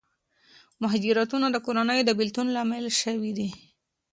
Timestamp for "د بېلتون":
2.07-2.47